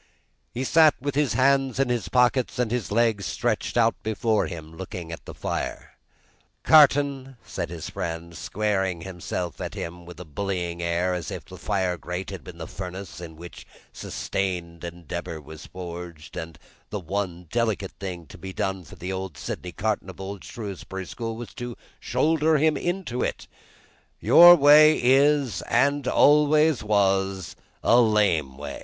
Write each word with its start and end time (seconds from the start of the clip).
He 0.51 0.63
sat, 0.63 0.95
with 0.99 1.13
his 1.13 1.33
hands 1.33 1.79
in 1.79 1.89
his 1.89 2.09
pockets 2.09 2.57
and 2.57 2.71
his 2.71 2.91
legs 2.91 3.23
stretched 3.27 3.77
out 3.77 3.93
before 4.01 4.47
him, 4.47 4.75
looking 4.75 5.11
at 5.11 5.23
the 5.25 5.33
fire. 5.35 5.91
"Carton," 6.63 7.37
said 7.45 7.69
his 7.69 7.87
friend, 7.91 8.35
squaring 8.35 9.01
himself 9.01 9.61
at 9.61 9.75
him 9.75 10.03
with 10.07 10.19
a 10.19 10.25
bullying 10.25 10.81
air, 10.81 11.13
as 11.13 11.29
if 11.29 11.45
the 11.45 11.55
fire 11.55 11.97
grate 11.97 12.31
had 12.31 12.43
been 12.43 12.57
the 12.57 12.65
furnace 12.65 13.21
in 13.21 13.35
which 13.35 13.67
sustained 13.93 14.83
endeavour 14.83 15.39
was 15.39 15.67
forged, 15.67 16.35
and 16.35 16.57
the 16.89 16.99
one 16.99 17.43
delicate 17.51 17.93
thing 17.99 18.25
to 18.25 18.39
be 18.39 18.51
done 18.51 18.83
for 18.83 18.95
the 18.95 19.13
old 19.13 19.37
Sydney 19.37 19.71
Carton 19.71 20.09
of 20.09 20.19
old 20.19 20.43
Shrewsbury 20.43 21.05
School 21.05 21.35
was 21.35 21.53
to 21.53 21.77
shoulder 21.99 22.57
him 22.57 22.75
into 22.75 23.21
it, 23.21 23.47
"your 24.19 24.55
way 24.55 24.99
is, 24.99 25.61
and 25.69 26.07
always 26.07 26.81
was, 26.83 27.55
a 27.83 28.01
lame 28.01 28.57
way. 28.57 28.79